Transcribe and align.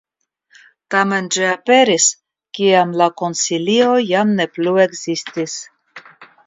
Tamen 0.95 1.27
ĝi 1.35 1.45
aperis 1.49 2.07
kiam 2.59 2.97
la 3.03 3.11
Konsilio 3.23 3.93
jam 4.15 4.35
ne 4.43 4.53
plu 4.59 4.77
ekzistis. 4.89 5.63